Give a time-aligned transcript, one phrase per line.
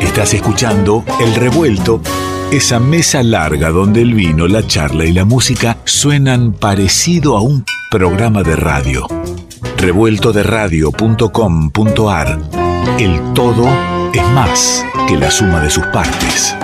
[0.00, 2.00] Estás escuchando El Revuelto,
[2.50, 7.64] esa mesa larga donde el vino, la charla y la música suenan parecido a un
[7.90, 9.06] programa de radio.
[9.76, 12.38] Revueltoderadio.com.ar
[12.98, 13.68] El todo
[14.12, 16.56] es más que la suma de sus partes.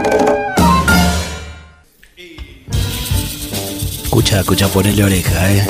[4.05, 5.65] Escucha, escucha, ponele oreja, eh.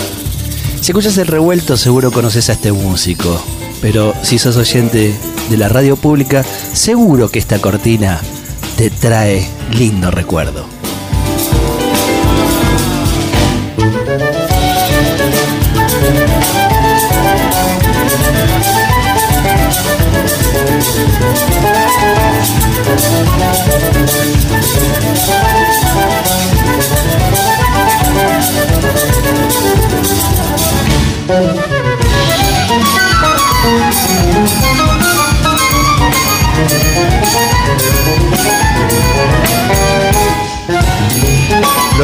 [0.80, 3.42] Si escuchas el revuelto, seguro conoces a este músico.
[3.80, 5.14] Pero si sos oyente
[5.50, 8.20] de la radio pública, seguro que esta cortina
[8.76, 10.66] te trae lindo recuerdo.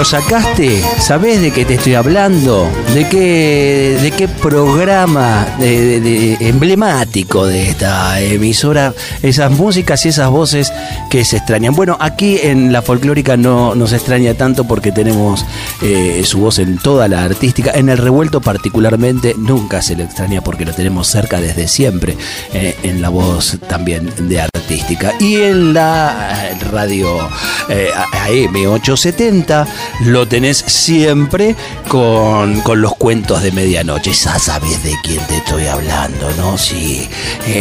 [0.03, 0.83] ¿Lo sacaste?
[0.99, 2.69] ¿Sabés de qué te estoy hablando?
[2.93, 8.95] ¿De qué, de qué programa emblemático de esta emisora?
[9.23, 10.73] Esas músicas y esas voces
[11.13, 11.75] que se extrañan.
[11.75, 15.45] Bueno, aquí en la folclórica no nos extraña tanto porque tenemos
[15.83, 17.71] eh, su voz en toda la artística.
[17.75, 22.17] En el revuelto particularmente nunca se le extraña porque lo tenemos cerca desde siempre
[22.55, 25.13] eh, en la voz también de artística.
[25.21, 27.29] Y en la eh, radio
[27.69, 27.91] eh,
[28.27, 29.67] AM870
[30.07, 31.55] lo tenés siempre
[31.89, 34.13] con, con los cuentos de medianoche.
[34.15, 36.57] Ya sabes de quién te estoy hablando, ¿no?
[36.57, 37.07] Sí,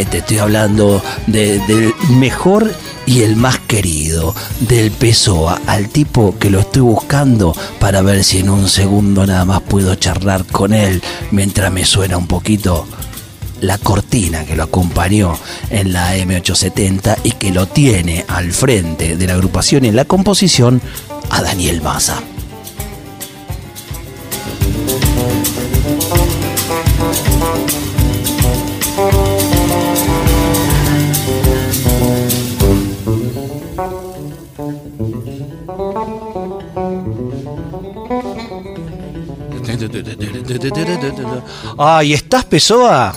[0.10, 2.72] te estoy hablando de- del mejor
[3.06, 8.40] y el más querido del Pessoa, al tipo que lo estoy buscando para ver si
[8.40, 12.88] en un segundo nada más puedo charlar con él mientras me suena un poquito
[13.62, 15.38] la cortina que lo acompañó
[15.70, 20.06] en la M870 y que lo tiene al frente de la agrupación y en la
[20.06, 20.82] composición
[21.30, 22.22] a Daniel Maza.
[41.84, 43.12] Ay, ¿estás Pessoa?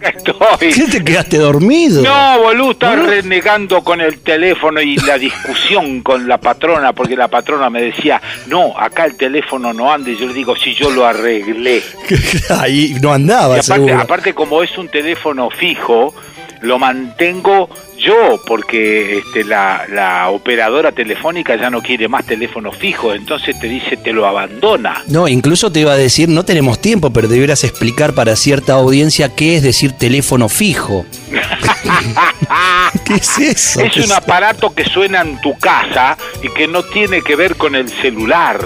[0.00, 0.72] Estoy.
[0.72, 2.02] ¿Qué te quedaste dormido?
[2.02, 3.06] No, boludo, estaba ¿No?
[3.06, 8.22] renegando con el teléfono y la discusión con la patrona, porque la patrona me decía,
[8.46, 11.82] no, acá el teléfono no anda, y yo le digo, si yo lo arreglé.
[12.60, 13.98] Ahí no Y andaba, aparte, seguro.
[14.00, 16.14] aparte, como es un teléfono fijo,
[16.62, 23.14] lo mantengo yo, porque este, la, la operadora telefónica ya no quiere más teléfono fijo,
[23.14, 25.02] entonces te dice, te lo abandona.
[25.08, 29.34] No, incluso te iba a decir, no tenemos tiempo, pero deberás explicar para cierta audiencia
[29.34, 31.04] qué es decir teléfono fijo.
[33.04, 33.80] ¿Qué es eso?
[33.80, 37.74] Es un aparato que suena en tu casa y que no tiene que ver con
[37.74, 38.60] el celular.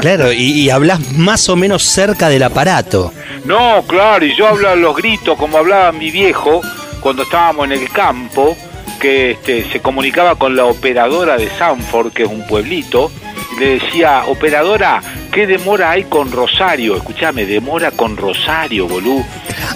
[0.00, 3.12] Claro, y, y hablas más o menos cerca del aparato.
[3.44, 6.60] No, claro, y yo hablo a los gritos como hablaba mi viejo
[7.00, 8.56] cuando estábamos en el campo,
[9.04, 13.12] que este, se comunicaba con la operadora de Sanford, que es un pueblito,
[13.54, 16.96] y le decía, operadora, ¿qué demora hay con Rosario?
[16.96, 19.22] Escúchame, demora con Rosario, bolú.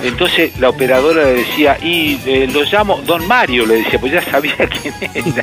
[0.03, 4.23] Entonces la operadora le decía, y eh, lo llamo, don Mario, le decía, pues ya
[4.23, 5.43] sabía quién era.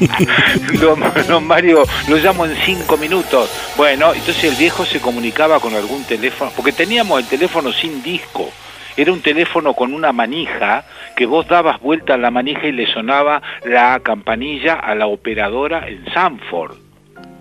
[0.82, 3.52] don, don Mario, lo llamo en cinco minutos.
[3.78, 8.50] Bueno, entonces el viejo se comunicaba con algún teléfono, porque teníamos el teléfono sin disco.
[8.98, 10.86] Era un teléfono con una manija
[11.16, 15.88] que vos dabas vuelta a la manija y le sonaba la campanilla a la operadora
[15.88, 16.76] en Sanford.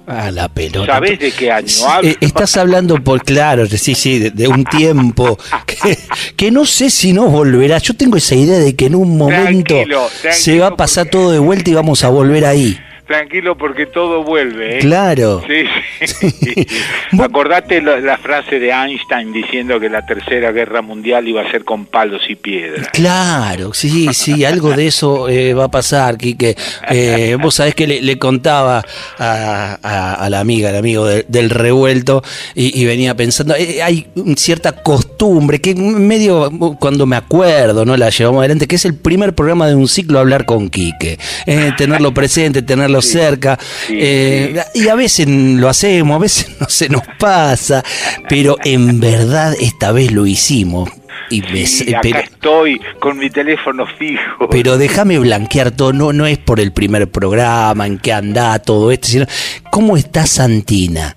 [0.06, 0.92] Ah, la pelota.
[0.92, 2.10] ¿Sabés de qué año hablo?
[2.10, 5.96] eh, Estás hablando por, claro, sí, sí, de, de un tiempo que,
[6.36, 7.78] que no sé si no volverá.
[7.78, 11.30] Yo tengo esa idea de que en un momento Tranquilo, se va a pasar todo
[11.32, 12.78] de vuelta y vamos a volver ahí.
[13.06, 14.80] Tranquilo porque todo vuelve, ¿eh?
[14.80, 15.42] Claro.
[15.46, 15.64] Sí,
[16.06, 16.66] sí.
[17.20, 21.64] Acordate la, la frase de Einstein diciendo que la tercera guerra mundial iba a ser
[21.64, 22.88] con palos y piedras.
[22.94, 26.56] Claro, sí, sí, algo de eso eh, va a pasar, Quique.
[26.90, 28.82] Eh, vos sabés que le, le contaba
[29.18, 32.22] a, a- a la amiga, al amigo del, del revuelto,
[32.54, 36.50] y, y venía pensando, eh, hay cierta costumbre que medio
[36.80, 37.96] cuando me acuerdo, ¿no?
[37.98, 41.18] La llevamos adelante, que es el primer programa de un ciclo hablar con Quique.
[41.46, 43.58] Eh, tenerlo presente, tenerlo cerca.
[43.86, 47.82] sí, eh, Y a veces lo hacemos, a veces no se nos pasa,
[48.28, 50.90] pero en verdad esta vez lo hicimos.
[51.30, 51.64] Y me-
[51.96, 54.46] acá pero, estoy con mi teléfono fijo.
[54.50, 58.90] pero déjame blanquear todo, no, no es por el primer programa, en qué anda todo
[58.92, 59.26] esto, sino
[59.70, 61.16] cómo está Santina.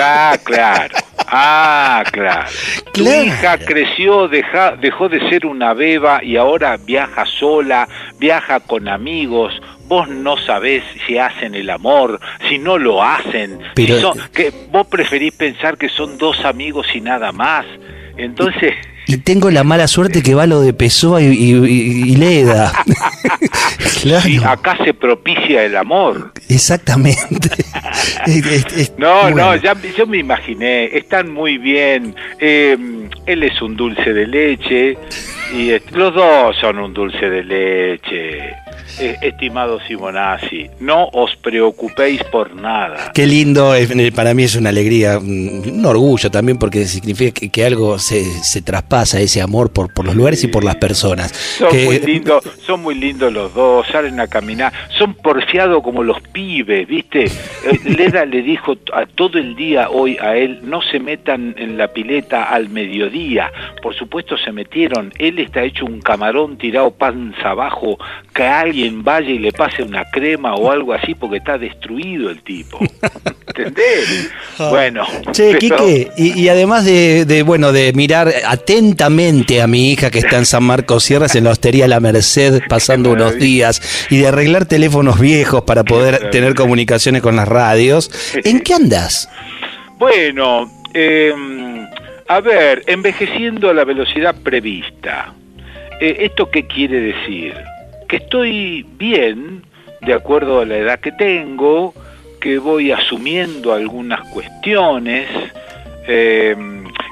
[0.00, 0.96] Ah, claro.
[1.26, 2.48] Ah, claro.
[2.92, 3.24] Tu Claro.
[3.24, 7.88] hija creció, deja- dejó de ser una beba y ahora viaja sola,
[8.18, 9.52] viaja con amigos,
[9.90, 14.52] vos no sabés si hacen el amor, si no lo hacen, Pero- si son- que
[14.70, 17.66] vos preferís pensar que son dos amigos y nada más.
[18.16, 18.74] Entonces,
[19.06, 22.70] Y tengo la mala suerte que va lo de Pessoa y, y- y- Leda.
[24.02, 26.32] claro, sí, acá se propicia el amor.
[26.48, 27.48] exactamente.
[28.26, 32.14] Es- es- es- No, no, ya yo me imaginé, están muy bien.
[32.38, 32.76] eh,
[33.26, 34.96] él es un dulce de leche
[35.52, 38.54] y los dos son un dulce de leche.
[38.98, 43.12] Eh, estimado Simonazzi, no os preocupéis por nada.
[43.14, 47.48] Qué lindo, es- para mí es una alegría, un un orgullo también porque significa que,
[47.50, 51.30] que algo se, se traspasa, ese amor por, por los lugares y por las personas.
[51.32, 56.02] Son Que- muy lindos, son muy lindos los dos, salen a caminar, son porfiados como
[56.02, 57.24] los pibes, ¿viste?
[57.24, 57.30] Eh,
[57.84, 61.88] Leda le dijo a todo el día hoy a él, no se metan en la
[61.88, 63.50] pileta al mediodía.
[63.82, 67.98] Por supuesto se metieron, él está hecho un camarón tirado panza abajo,
[68.40, 72.42] que alguien vaya y le pase una crema o algo así porque está destruido el
[72.42, 72.78] tipo.
[73.48, 74.30] ¿Entendés?
[74.58, 75.06] Bueno.
[75.30, 80.10] Che, pero- Quique, y, y además de, de, bueno, de mirar atentamente a mi hija
[80.10, 84.16] que está en San Marcos Sierras, en la hostería La Merced, pasando unos días, y
[84.20, 88.10] de arreglar teléfonos viejos para poder tener comunicaciones con las radios,
[88.42, 89.28] ¿en qué andas?
[89.98, 91.34] Bueno, eh,
[92.26, 95.34] a ver, envejeciendo a la velocidad prevista.
[96.00, 97.52] Eh, ¿Esto qué quiere decir?
[98.10, 99.62] Que estoy bien,
[100.00, 101.94] de acuerdo a la edad que tengo,
[102.40, 105.28] que voy asumiendo algunas cuestiones,
[106.08, 106.56] eh,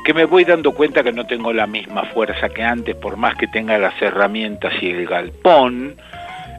[0.05, 3.37] que me voy dando cuenta que no tengo la misma fuerza que antes, por más
[3.37, 5.95] que tenga las herramientas y el galpón.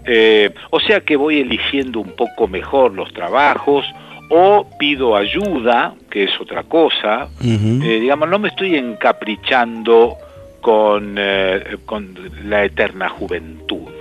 [0.06, 3.86] Eh, o sea que voy eligiendo un poco mejor los trabajos
[4.30, 7.28] o pido ayuda, que es otra cosa.
[7.44, 10.16] Eh, digamos, no me estoy encaprichando
[10.62, 12.16] con, eh, con
[12.46, 13.99] la eterna juventud.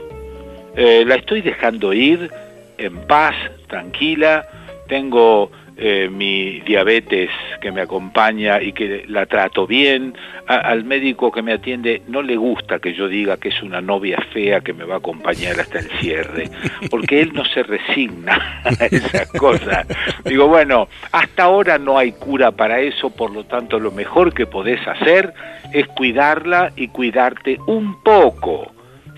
[0.76, 2.30] Eh, la estoy dejando ir
[2.78, 3.34] en paz,
[3.66, 4.46] tranquila.
[4.88, 5.50] Tengo
[5.80, 7.30] eh, mi diabetes
[7.60, 10.12] que me acompaña y que la trato bien.
[10.48, 14.18] Al médico que me atiende no le gusta que yo diga que es una novia
[14.32, 16.50] fea que me va a acompañar hasta el cierre,
[16.90, 19.86] porque él no se resigna a esas cosas.
[20.24, 24.46] Digo, bueno, hasta ahora no hay cura para eso, por lo tanto lo mejor que
[24.46, 25.32] podés hacer
[25.72, 28.72] es cuidarla y cuidarte un poco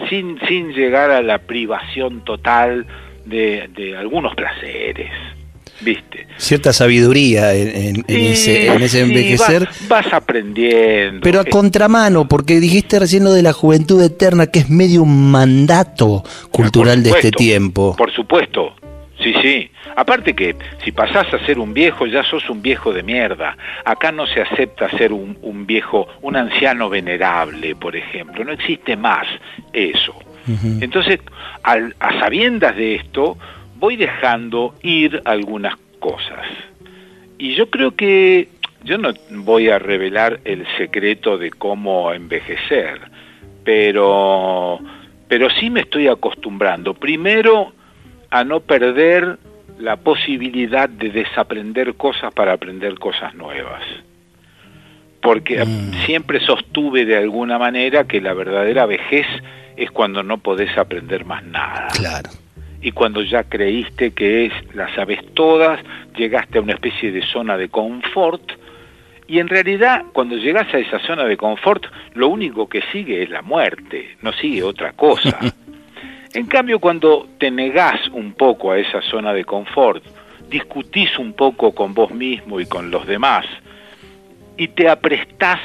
[0.08, 2.86] sin, sin llegar a la privación total
[3.26, 5.10] de, de algunos placeres.
[5.82, 6.26] ¿Viste?
[6.36, 9.64] Cierta sabiduría en, en- en ese, en ese Sí, envejecer.
[9.64, 11.20] vas, vas aprendiendo.
[11.22, 15.02] Pero a Eh, contramano, porque dijiste recién lo de la juventud eterna, que es medio
[15.02, 17.96] un mandato cultural por de este tiempo.
[17.96, 18.74] Por supuesto.
[19.22, 19.70] Sí, sí.
[19.96, 23.56] Aparte que si pasás a ser un viejo, ya sos un viejo de mierda.
[23.84, 28.44] Acá no se acepta ser un, un viejo, un anciano venerable, por ejemplo.
[28.44, 29.26] No existe más
[29.72, 30.14] eso.
[30.80, 31.20] Entonces,
[31.62, 33.36] al- a sabiendas de esto,
[33.76, 36.46] voy dejando ir algunas cosas.
[37.38, 38.48] Y yo creo que
[38.84, 43.00] yo no voy a revelar el secreto de cómo envejecer,
[43.64, 44.78] pero,
[45.28, 46.94] pero sí me estoy acostumbrando.
[46.94, 47.72] Primero,
[48.30, 49.38] a no perder
[49.78, 53.82] la posibilidad de desaprender cosas para aprender cosas nuevas.
[55.22, 55.64] Porque
[56.06, 59.26] siempre sostuve de alguna manera que la verdadera vejez
[59.76, 62.30] es cuando no podés aprender más nada Claro.
[62.82, 65.80] y cuando ya creíste que es las sabes todas,
[66.16, 68.42] llegaste a una especie de zona de confort
[69.26, 73.30] y en realidad cuando llegas a esa zona de confort lo único que sigue es
[73.30, 75.38] la muerte, no sigue otra cosa.
[76.32, 80.04] en cambio cuando te negás un poco a esa zona de confort,
[80.48, 83.46] discutís un poco con vos mismo y con los demás
[84.56, 85.60] y te aprestás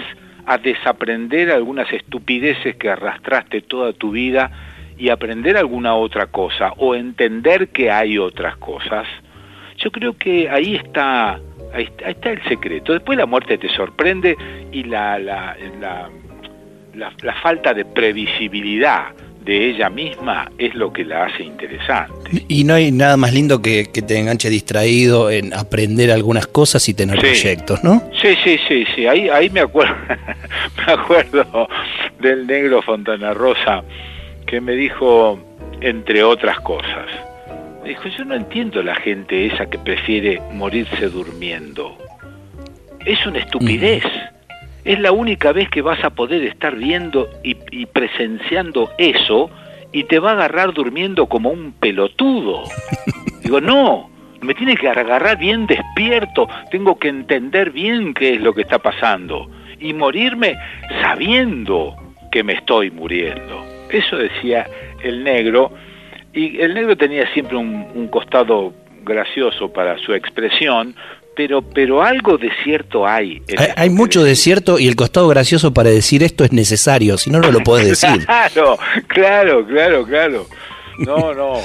[0.46, 4.52] a desaprender algunas estupideces que arrastraste toda tu vida
[4.98, 9.06] y aprender alguna otra cosa o entender que hay otras cosas,
[9.78, 11.40] yo creo que ahí está,
[11.74, 12.94] ahí está, el secreto.
[12.94, 14.38] Después la muerte te sorprende
[14.72, 19.08] y la, la, la, la falta de previsibilidad
[19.46, 22.44] de ella misma es lo que la hace interesante.
[22.48, 26.88] Y no hay nada más lindo que, que te enganche distraído en aprender algunas cosas
[26.90, 27.22] y tener Sí.
[27.28, 28.02] proyectos, ¿no?
[28.22, 29.94] Sí, sí, sí, sí, ahí, ahí me acuerdo,
[30.88, 31.68] me acuerdo
[32.20, 33.84] del negro Fontana Rosa
[34.48, 35.40] que me dijo,
[35.82, 37.06] entre otras cosas,
[37.84, 41.96] me dijo, yo no entiendo la gente esa que prefiere morirse durmiendo.
[43.06, 44.04] Es una estupidez.
[44.86, 49.50] Es la única vez que vas a poder estar viendo y, y presenciando eso
[49.92, 52.64] y te va a agarrar durmiendo como un pelotudo.
[53.44, 54.10] Digo, no,
[54.42, 58.80] me tiene que agarrar bien despierto, tengo que entender bien qué es lo que está
[58.80, 59.50] pasando
[59.80, 60.56] y morirme
[61.02, 61.96] sabiendo
[62.32, 63.66] que me estoy muriendo.
[63.90, 64.68] Eso decía
[65.04, 65.72] el negro
[66.34, 68.74] Y el negro tenía siempre un, un costado
[69.04, 70.96] gracioso para su expresión,
[71.36, 73.42] pero, pero algo de cierto hay.
[73.76, 77.40] Hay, mucho de cierto y el costado gracioso para decir esto es necesario, si no,
[77.40, 78.26] no lo podés decir.
[78.26, 78.78] Claro,
[79.08, 80.48] claro, claro, claro.
[81.06, 81.60] No, no.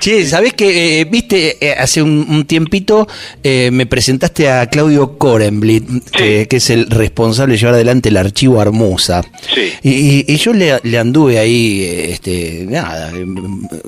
[0.00, 3.06] Che, ¿sabés que eh, viste, eh, hace un, un tiempito
[3.44, 8.16] eh, me presentaste a Claudio Korenblit, que, que es el responsable de llevar adelante el
[8.16, 9.22] archivo Armusa?
[9.54, 9.72] Sí.
[9.84, 13.24] Y, y- yo le, le anduve ahí, eh, este, nada, eh,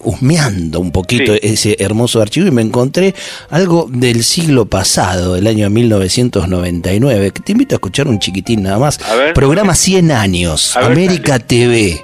[0.05, 1.41] husmeando un poquito Sí.
[1.43, 3.13] ese hermoso archivo y me encontré
[3.51, 8.79] algo del siglo pasado, del año 1999, que te invito a escuchar un chiquitín nada
[8.79, 9.01] más.
[9.03, 9.35] A ver.
[9.35, 12.04] Programa 100 años, A ver, América TV.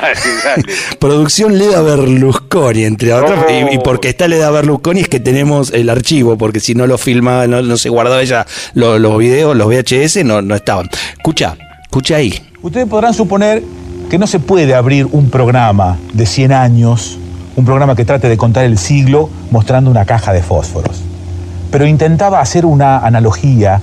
[0.00, 0.62] Dale, dale.
[0.98, 3.44] Producción Leda Berlusconi, entre otras.
[3.48, 3.50] Oh.
[3.70, 6.98] Y, y porque está Leda Berlusconi es que tenemos el archivo, porque si no lo
[6.98, 10.88] filmaba, no, no se guardaba ella lo- los videos, los VHS, no, no estaban.
[11.16, 12.34] Escucha, escucha ahí.
[12.62, 13.62] Ustedes podrán suponer
[14.10, 17.18] que no se puede abrir un programa de 100 años,
[17.56, 21.02] un programa que trate de contar el siglo mostrando una caja de fósforos.
[21.70, 23.80] Pero intentaba hacer una analogía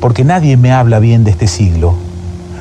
[0.00, 1.94] porque nadie me habla bien de este siglo.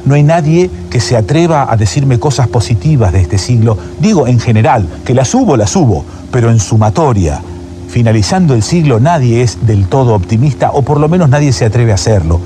[0.08, 3.78] No hay nadie que se atreva a decirme cosas positivas de este siglo.
[4.00, 7.42] Digo en general, que las subo, las subo, pero en sumatoria.
[7.90, 11.92] Finalizando el siglo nadie es del todo optimista, o por lo menos nadie se atreve
[11.92, 12.40] a hacerlo.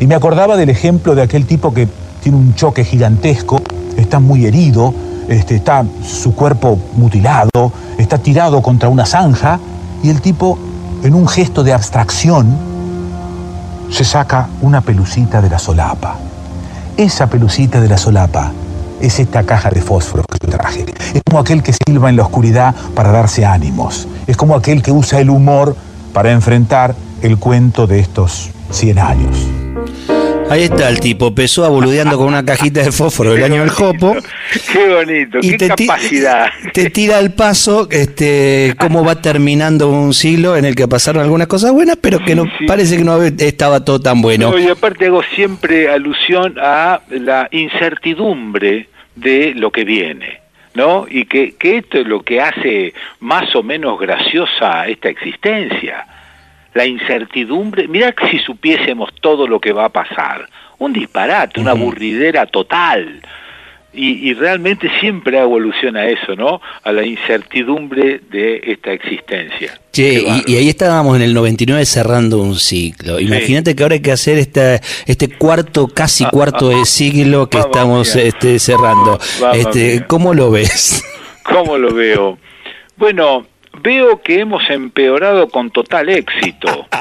[0.00, 1.88] Y me acordaba del ejemplo de aquel tipo que
[2.22, 3.60] tiene un choque gigantesco,
[3.98, 4.94] está muy herido,
[5.28, 9.60] este, está su cuerpo mutilado, está tirado contra una zanja,
[10.02, 10.58] y el tipo,
[11.02, 12.46] en un gesto de abstracción,
[13.90, 16.16] se saca una pelucita de la solapa.
[16.98, 18.50] Esa pelucita de la solapa
[19.00, 20.84] es esta caja de fósforos que traje.
[21.14, 24.08] Es como aquel que silba en la oscuridad para darse ánimos.
[24.26, 25.76] Es como aquel que usa el humor
[26.12, 29.46] para enfrentar el cuento de estos 100 años.
[30.50, 33.70] Ahí está el tipo, empezó a boludeando con una cajita de fósforo del año del
[33.70, 34.16] Jopo.
[34.72, 36.48] Qué bonito, qué te, capacidad.
[36.72, 41.48] te tira al paso este, cómo va terminando un siglo en el que pasaron algunas
[41.48, 42.66] cosas buenas, pero que no Sí, sí.
[42.66, 44.50] parece que no estaba todo tan bueno.
[44.50, 50.40] No, y aparte hago siempre alusión a la incertidumbre de lo que viene,
[50.74, 51.06] ¿no?
[51.08, 56.06] Y que, que esto es lo que hace más o menos graciosa esta existencia.
[56.78, 61.72] La incertidumbre, mirá que si supiésemos todo lo que va a pasar, un disparate, una
[61.72, 63.20] aburridera total.
[63.92, 66.60] Y, y realmente siempre hago alusión a eso, ¿no?
[66.84, 69.70] A la incertidumbre de esta existencia.
[69.92, 73.18] Che, y, ahí estábamos en el 99 cerrando un ciclo.
[73.18, 77.70] Imagínate que ahora hay que hacer esta, este cuarto, casi cuarto de siglo que Mamma
[77.72, 78.24] estamos mía.
[78.24, 79.18] este, cerrando.
[79.40, 80.06] Mamma Este, mía.
[80.06, 81.02] ¿Cómo lo ves?
[81.42, 82.38] ¿Cómo lo veo?
[82.96, 83.46] Bueno,
[83.82, 86.86] veo que hemos empeorado con total éxito.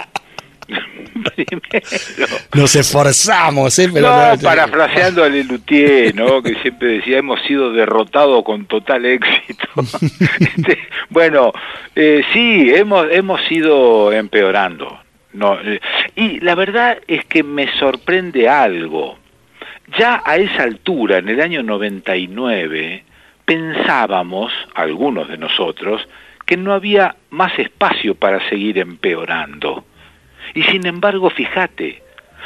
[1.36, 2.38] Primero.
[2.54, 3.90] Nos esforzamos, ¿eh?
[3.94, 6.44] Pero no, no- parafraseando a Lelutier, ¿no?
[6.44, 9.68] Que siempre decía, hemos sido derrotados con total éxito.
[10.40, 10.80] Este,
[11.10, 11.52] bueno,
[11.96, 15.00] eh, sí, hemos, hemos ido empeorando.
[15.34, 15.80] No, eh,
[16.16, 19.18] y la verdad es que me sorprende algo.
[19.98, 23.04] Ya a esa altura, en el año 99,
[23.46, 26.08] pensábamos, algunos de nosotros,
[26.48, 29.86] que no había más espacio para seguir empeorando.
[30.56, 32.02] Y sin embargo, fíjate,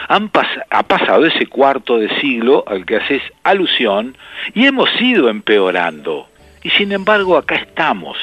[0.09, 4.17] han pas- ha pasado ese cuarto de siglo al que haces alusión
[4.53, 6.27] y hemos ido empeorando.
[6.63, 8.17] Y sin embargo, acá estamos.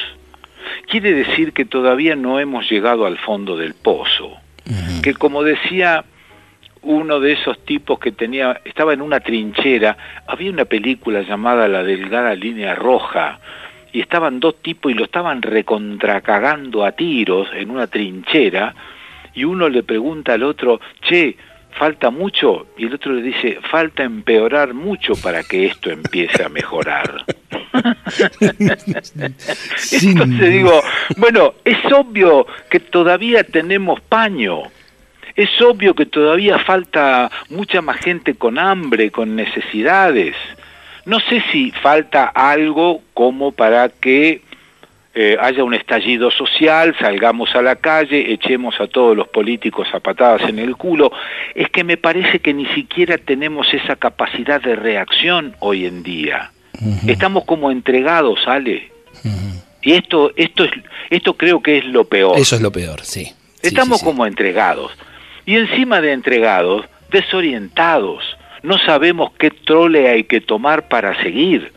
[0.88, 4.37] Quiere decir que todavía no hemos llegado al fondo del pozo.
[5.02, 6.04] Que como decía
[6.82, 11.82] uno de esos tipos que tenía, estaba en una trinchera, había una película llamada La
[11.82, 13.40] Delgada Línea Roja,
[13.92, 18.75] y estaban dos tipos y lo estaban recontracagando a tiros en una trinchera,
[19.35, 21.37] y uno le pregunta al otro, che,
[21.78, 22.66] ¿falta mucho?
[22.76, 27.25] Y el otro le dice, falta empeorar mucho para que esto empiece a mejorar.
[30.02, 30.83] Entonces digo,
[31.16, 34.62] bueno, es obvio que todavía tenemos paño.
[35.37, 40.35] Es obvio que todavía falta mucha más gente con hambre, con necesidades.
[41.08, 44.42] No sé si falta algo como para que
[45.14, 50.00] eh, haya un estallido social, salgamos a la calle, echemos a todos los políticos a
[50.00, 51.10] patadas en el culo.
[51.54, 56.52] Es que me parece que ni siquiera tenemos esa capacidad de reacción hoy en día.
[57.06, 58.92] Estamos como entregados, Ale.
[59.80, 60.72] Y esto, esto, es,
[61.08, 62.38] esto creo que es lo peor.
[62.38, 63.24] Eso es lo peor, sí.
[63.24, 64.10] Sí, Estamos sí, sí.
[64.10, 64.92] como entregados.
[65.46, 68.22] Y encima de entregados, desorientados.
[68.62, 71.72] No sabemos qué trole hay que tomar para seguir.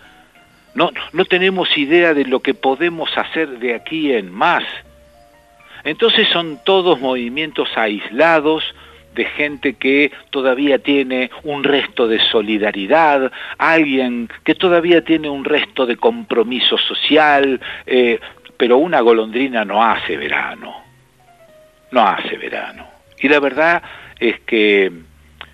[0.73, 4.63] No, no tenemos idea de lo que podemos hacer de aquí en más.
[5.83, 8.63] Entonces son todos movimientos aislados
[9.15, 15.85] de gente que todavía tiene un resto de solidaridad, alguien que todavía tiene un resto
[15.85, 18.19] de compromiso social, eh,
[18.55, 20.75] pero una golondrina no hace verano,
[21.91, 22.87] no hace verano.
[23.19, 23.83] Y la verdad
[24.19, 24.91] es que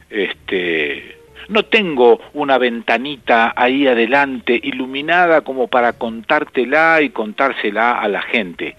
[0.10, 1.17] este,
[1.50, 8.76] no tengo una ventanita ahí adelante iluminada como para contártela y contársela a la gente.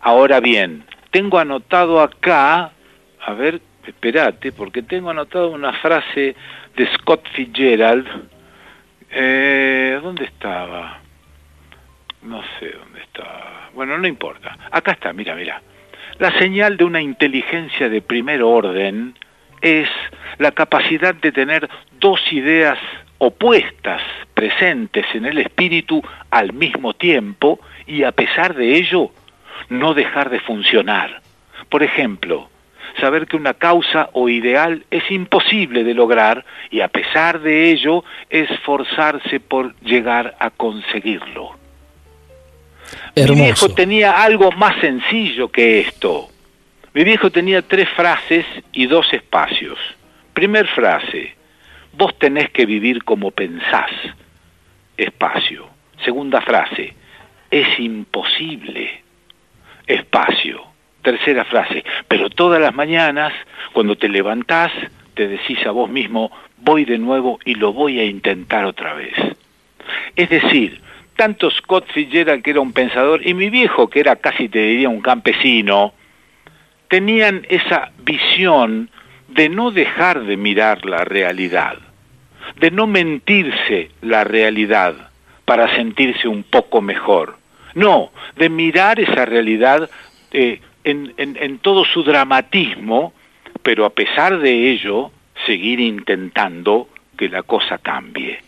[0.00, 2.72] Ahora bien, tengo anotado acá,
[3.24, 6.34] a ver, espérate, porque tengo anotado una frase
[6.76, 8.06] de Scott Fitzgerald.
[9.10, 11.00] Eh, ¿Dónde estaba?
[12.22, 13.70] No sé dónde estaba.
[13.74, 14.56] Bueno, no importa.
[14.70, 15.60] Acá está, mira, mira.
[16.18, 19.14] La señal de una inteligencia de primer orden
[19.60, 19.88] es
[20.38, 21.68] la capacidad de tener
[22.02, 22.78] dos ideas
[23.18, 24.02] opuestas
[24.34, 29.10] presentes en el espíritu al mismo tiempo y a pesar de ello
[29.68, 31.22] no dejar de funcionar.
[31.68, 32.50] Por ejemplo,
[33.00, 38.04] saber que una causa o ideal es imposible de lograr y a pesar de ello
[38.28, 41.56] esforzarse por llegar a conseguirlo.
[43.16, 46.28] Mi viejo tenía algo más sencillo que esto.
[46.94, 49.78] Mi viejo tenía tres frases y dos espacios.
[50.34, 51.36] Primer frase,
[51.92, 53.90] vos tenés que vivir como pensás.
[54.96, 55.68] Espacio.
[56.04, 56.94] Segunda frase,
[57.50, 59.02] es imposible.
[59.86, 60.62] Espacio.
[61.02, 63.32] Tercera frase, pero todas las mañanas,
[63.72, 64.70] cuando te levantás,
[65.14, 69.14] te decís a vos mismo, voy de nuevo y lo voy a intentar otra vez.
[70.14, 70.80] Es decir,
[71.16, 74.88] tanto Scott Fitzgerald, que era un pensador, y mi viejo, que era casi te diría
[74.88, 75.92] un campesino,
[76.88, 78.90] tenían esa visión
[79.34, 81.78] de no dejar de mirar la realidad,
[82.60, 85.10] de no mentirse la realidad
[85.44, 87.36] para sentirse un poco mejor.
[87.74, 89.88] No, de mirar esa realidad
[90.32, 93.14] eh, en, en todo su dramatismo,
[93.62, 95.10] pero a pesar de ello,
[95.46, 98.38] seguir intentando que la cosa cambie,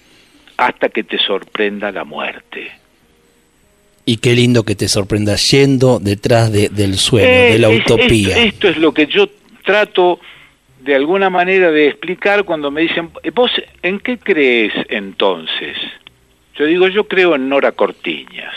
[0.57, 2.73] hasta que te sorprenda la muerte.
[4.07, 8.37] Y qué lindo que te sorprenda yendo detrás del sueño, de la utopía.
[8.39, 9.29] Esto, es lo que yo
[9.65, 10.21] trato
[10.85, 13.51] de alguna manera de explicar cuando me dicen, ¿vos
[13.83, 15.79] en qué crees entonces?
[16.57, 18.55] Yo digo, yo creo en Nora Cortiñas.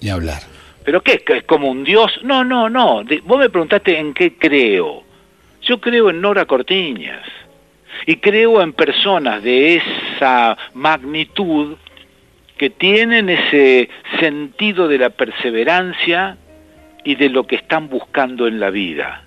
[0.00, 0.40] Y hablar.
[0.84, 1.22] ¿Pero qué?
[1.26, 2.18] ¿Es como un dios?
[2.22, 3.04] No, no, no.
[3.24, 5.04] vos me preguntaste en qué creo.
[5.62, 7.26] Yo creo en Nora Cortiñas.
[8.06, 11.76] Y creo en personas de esa magnitud
[12.56, 16.38] que tienen ese sentido de la perseverancia
[17.04, 19.24] y de lo que están buscando en la vida.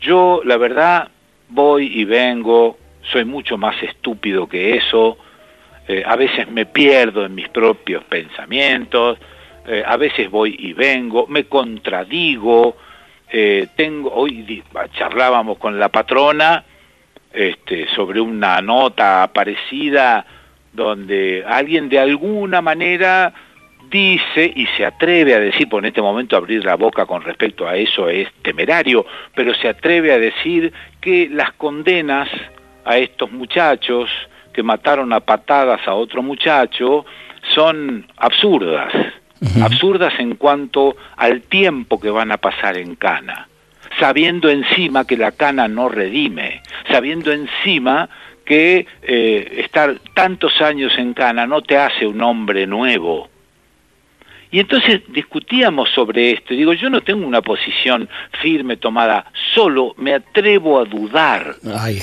[0.00, 1.10] Yo, la verdad,
[1.50, 5.18] voy y vengo, soy mucho más estúpido que eso,
[5.88, 9.18] eh, a veces me pierdo en mis propios pensamientos,
[9.66, 12.76] eh, a veces voy y vengo, me contradigo,
[13.30, 14.62] eh, tengo, hoy
[14.96, 16.64] charlábamos con la patrona
[17.32, 20.26] este, sobre una nota parecida
[20.72, 23.32] donde alguien de alguna manera
[23.90, 27.66] dice y se atreve a decir, por en este momento abrir la boca con respecto
[27.66, 32.28] a eso es temerario, pero se atreve a decir que las condenas
[32.84, 34.10] a estos muchachos
[34.52, 37.04] que mataron a patadas a otro muchacho
[37.54, 38.92] son absurdas,
[39.62, 43.48] absurdas en cuanto al tiempo que van a pasar en cana,
[43.98, 48.08] sabiendo encima que la cana no redime, sabiendo encima
[48.50, 53.28] que eh, estar tantos años en Cana no te hace un hombre nuevo.
[54.50, 56.54] Y entonces discutíamos sobre esto.
[56.54, 58.08] Y digo, yo no tengo una posición
[58.42, 61.54] firme tomada, solo me atrevo a dudar.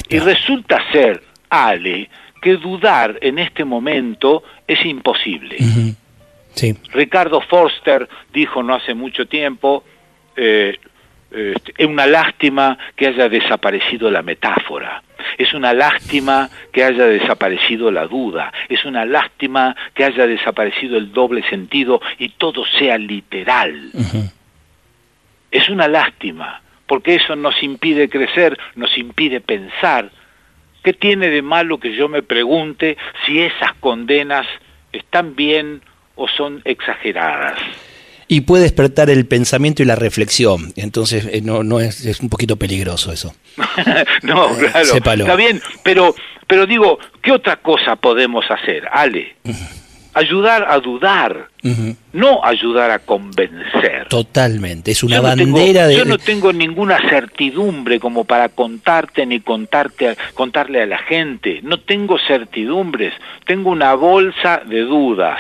[0.10, 2.10] Y resulta ser, Ale,
[2.42, 5.58] que dudar en este momento es imposible.
[6.54, 6.76] sí.
[6.94, 9.84] Ricardo Forster dijo no hace mucho tiempo,
[10.36, 10.78] eh,
[11.32, 15.04] es una lástima que haya desaparecido la metáfora.
[15.38, 21.12] Es una lástima que haya desaparecido la duda, es una lástima que haya desaparecido el
[21.12, 23.92] doble sentido y todo sea literal.
[25.52, 30.10] Es una lástima, porque eso nos impide crecer, nos impide pensar.
[30.84, 34.48] ¿Qué tiene de malo que yo me pregunte si esas condenas
[34.94, 35.82] están bien
[36.16, 37.60] o son exageradas?
[38.28, 40.74] Y puede despertar el pensamiento y la reflexión.
[40.76, 43.34] Entonces eh, no, no es, es un poquito peligroso eso.
[44.24, 45.24] no, eh, claro.
[45.24, 46.14] Está bien, pero,
[46.48, 49.36] pero digo, ¿qué otra cosa podemos hacer, Ale?
[50.14, 51.50] Ayudar a dudar,
[52.12, 54.08] no ayudar a convencer.
[54.10, 55.96] Totalmente, es una bandera de...
[55.96, 61.60] Yo no tengo ninguna certidumbre como para contarte ni contarte, contarle a la gente.
[61.62, 63.14] No tengo certidumbres,
[63.46, 65.40] tengo una bolsa de dudas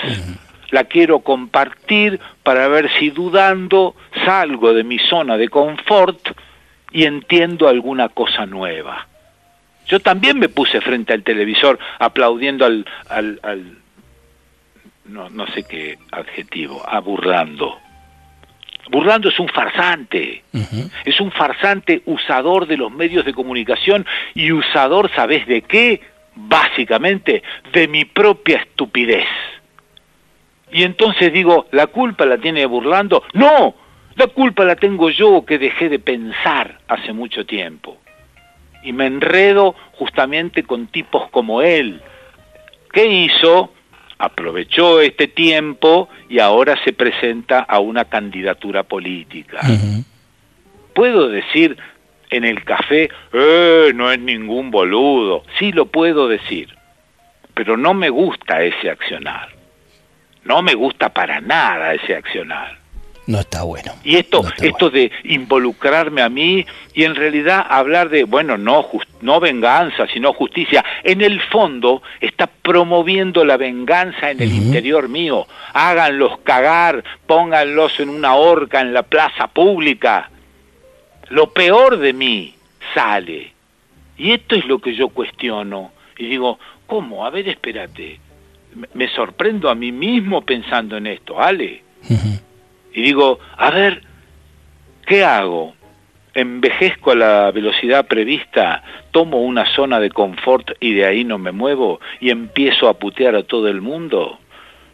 [0.69, 6.31] la quiero compartir para ver si dudando salgo de mi zona de confort
[6.91, 9.07] y entiendo alguna cosa nueva.
[9.87, 13.77] Yo también me puse frente al televisor aplaudiendo al, al, al
[15.05, 17.79] no, no sé qué adjetivo, a burlando.
[18.89, 20.43] Burlando es un farsante,
[21.03, 26.01] es un farsante usador de los medios de comunicación y usador, ¿sabes de qué?
[26.35, 29.27] Básicamente de mi propia estupidez.
[30.71, 33.23] Y entonces digo, ¿la culpa la tiene Burlando?
[33.33, 33.75] No,
[34.15, 37.97] la culpa la tengo yo que dejé de pensar hace mucho tiempo.
[38.83, 42.01] Y me enredo justamente con tipos como él.
[42.91, 43.71] ¿Qué hizo?
[44.19, 49.61] aprovechó este tiempo y ahora se presenta a una candidatura política.
[50.93, 51.77] Puedo decir
[52.29, 55.43] en el café, eh, no es ningún boludo.
[55.59, 56.75] Sí lo puedo decir,
[57.53, 59.56] pero no me gusta ese accionar.
[60.47, 62.77] No me gusta para nada ese accionar.
[63.27, 63.91] No está bueno.
[64.05, 68.87] Y esto, esto de involucrarme a mí y en realidad hablar de, bueno, no,
[69.19, 75.45] no venganza, sino justicia, en el fondo está promoviendo la venganza en el interior mío.
[75.73, 80.29] Háganlos cagar, pónganlos en una horca en la plaza pública.
[81.27, 82.55] Lo peor de mí
[82.93, 83.51] sale.
[84.17, 85.91] Y esto es lo que yo cuestiono.
[86.17, 87.25] Y digo, ¿cómo?
[87.25, 88.21] A ver, espérate.
[88.93, 91.87] Me sorprendo a mí mismo pensando en esto, Ale
[92.97, 94.01] y digo, a ver,
[95.05, 95.75] ¿qué hago?
[96.33, 98.83] ¿Envejezco a la velocidad prevista?
[99.11, 103.35] ¿Tomo una zona de confort y de ahí no me muevo y empiezo a putear
[103.35, 104.39] a todo el mundo?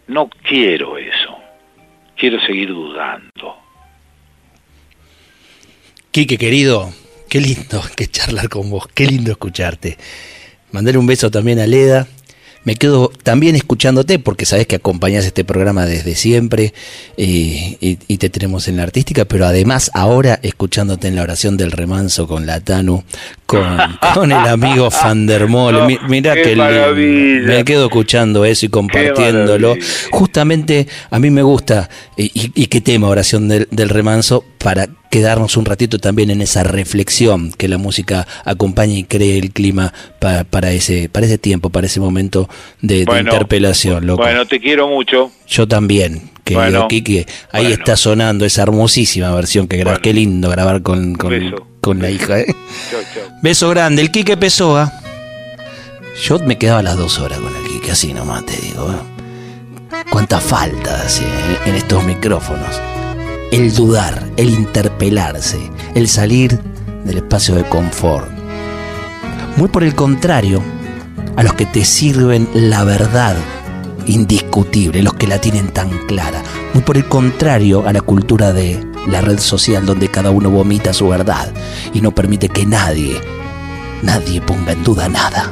[0.07, 1.37] No quiero eso.
[2.17, 3.55] Quiero seguir dudando.
[6.11, 6.93] Quique, querido,
[7.29, 9.97] qué lindo que charlar con vos, qué lindo escucharte.
[10.73, 12.05] Mandar un beso también a Leda,
[12.63, 16.73] me quedo también escuchándote porque sabes que acompañas este programa desde siempre
[17.17, 21.71] eh, y, te tenemos en la artística, pero además ahora escuchándote en la oración del
[21.71, 23.03] remanso con la Tanu,
[23.45, 23.61] con,
[24.31, 25.99] el amigo Fandermole.
[26.07, 29.75] Mira que me quedo escuchando eso y compartiéndolo.
[30.11, 35.99] Justamente a mí me gusta, y, qué tema oración del, remanso, para quedarnos un ratito
[35.99, 41.27] también en esa reflexión que la música acompaña y cree el clima para, ese, para
[41.27, 42.49] ese tiempo, para ese momento
[42.81, 44.07] de, interpelación.
[44.15, 45.31] Bueno, te quiero mucho.
[45.47, 46.31] Yo también.
[46.43, 46.57] Que
[46.89, 49.99] Kiki, ahí está sonando esa hermosísima versión que grabas.
[49.99, 52.39] Qué lindo grabar con, con, la hija.
[52.39, 52.47] ¿eh?
[53.43, 54.91] Beso grande, el Quique Pessoa.
[56.23, 58.91] Yo me quedaba las dos horas con el Quique, así nomás te digo.
[58.91, 60.03] ¿eh?
[60.09, 61.05] Cuánta falta
[61.67, 62.92] en estos micrófonos.
[63.53, 66.59] El dudar, el interpelarse, el salir
[67.05, 68.27] del espacio de confort.
[69.57, 70.63] Muy por el contrario,
[71.35, 73.35] a los que te sirven la verdad
[74.07, 76.41] indiscutible, los que la tienen tan clara.
[76.73, 80.91] Muy por el contrario a la cultura de la red social donde cada uno vomita
[80.91, 81.53] su verdad
[81.93, 83.21] y no permite que nadie,
[84.01, 85.51] nadie ponga en duda nada.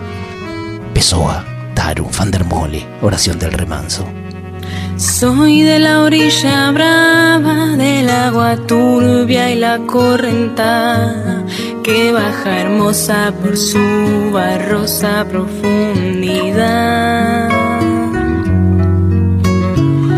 [0.92, 4.08] Pessoa, Taru, Fandermole, oración del remanso.
[5.02, 11.44] Soy de la orilla brava del agua turbia y la correntada
[11.84, 13.80] que baja hermosa por su
[14.32, 17.50] barrosa profundidad.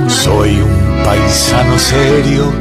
[0.09, 2.51] Soy un paisano serio,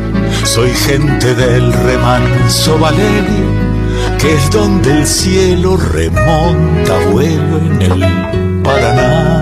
[0.45, 3.51] soy gente del remanso Valerio,
[4.21, 9.42] que es donde el cielo remonta vuelo en el Paraná.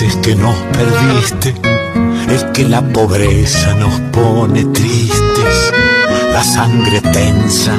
[0.00, 1.54] Es que nos perdiste,
[2.32, 5.72] es que la pobreza nos pone tristes,
[6.32, 7.72] la sangre tensa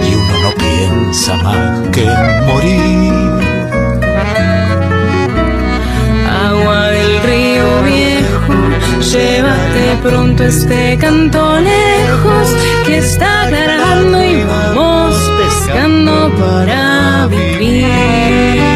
[0.00, 2.04] y uno no piensa más que
[2.46, 3.12] morir.
[6.46, 8.54] Agua del río viejo,
[9.12, 12.48] llévate pronto este canto lejos
[12.86, 18.75] que está aclarando y vamos pescando para vivir.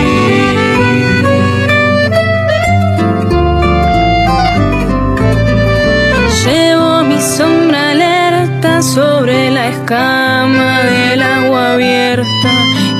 [9.90, 12.50] Escama del agua abierta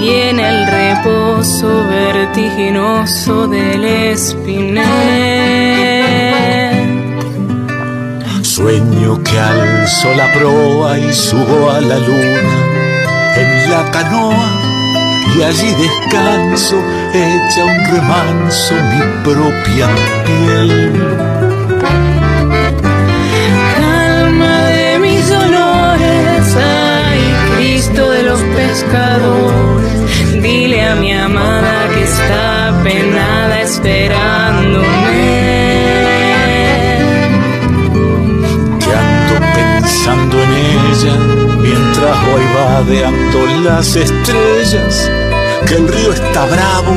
[0.00, 4.84] y en el reposo vertiginoso del espinel.
[8.42, 12.56] Sueño que alzo la proa y subo a la luna
[13.36, 14.50] en la canoa
[15.36, 16.76] y allí descanso,
[17.14, 19.88] echa un remanso mi propia
[20.26, 21.20] piel.
[30.42, 34.86] Dile a mi amada que está penada esperándome.
[38.80, 40.50] que ando pensando en
[40.90, 41.16] ella
[41.60, 45.10] mientras voy vadeando las estrellas,
[45.66, 46.96] que el río está bravo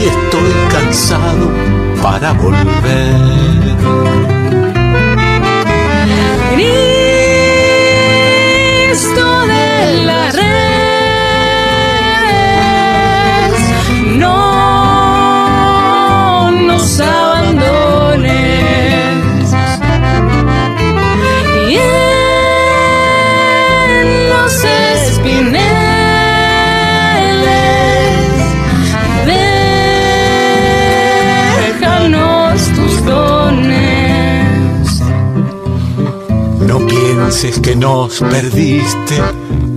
[0.00, 1.50] y estoy cansado
[2.02, 3.64] para volver.
[8.94, 10.23] Cristo de la
[37.14, 39.22] pienses que nos perdiste,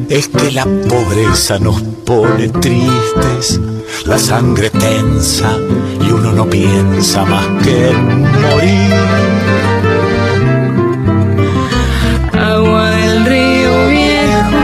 [0.10, 3.60] es que la pobreza nos pone tristes,
[4.06, 5.56] la sangre tensa
[6.02, 8.94] y uno no piensa más que en morir.
[12.34, 14.64] Agua del río viejo,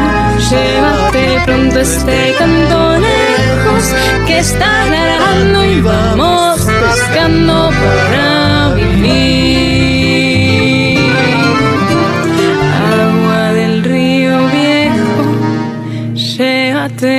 [0.50, 3.84] llévate pronto este canto lejos
[4.26, 8.43] que está aclarando y vamos pescando para vivir.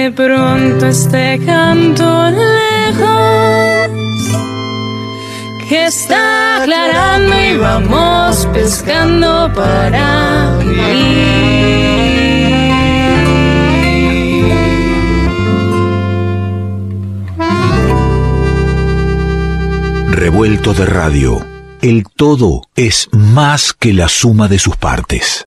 [0.05, 3.91] Llévate pronto este canto lejos
[5.69, 11.45] que está aclarando y vamos pescando para vivir.
[20.11, 21.47] Revuelto de radio.
[21.81, 25.43] El todo es más que la suma de sus partes.